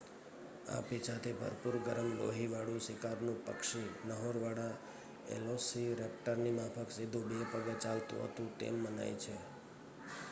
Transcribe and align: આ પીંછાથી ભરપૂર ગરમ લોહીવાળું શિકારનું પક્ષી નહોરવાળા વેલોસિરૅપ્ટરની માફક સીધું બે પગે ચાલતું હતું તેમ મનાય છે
આ 0.67 0.85
પીંછાથી 0.85 1.33
ભરપૂર 1.35 1.75
ગરમ 1.83 2.09
લોહીવાળું 2.15 2.81
શિકારનું 2.85 3.37
પક્ષી 3.43 3.83
નહોરવાળા 4.07 4.71
વેલોસિરૅપ્ટરની 5.27 6.57
માફક 6.57 6.89
સીધું 6.91 7.29
બે 7.31 7.49
પગે 7.53 7.79
ચાલતું 7.83 8.25
હતું 8.25 8.49
તેમ 8.57 8.75
મનાય 8.83 9.15
છે 9.19 9.35